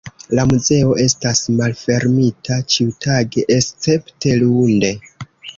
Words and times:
La 0.37 0.43
muzeo 0.51 0.93
estas 1.03 1.41
malfermita 1.59 2.59
ĉiutage 2.77 3.47
escepte 3.59 4.37
lunde. 4.43 4.95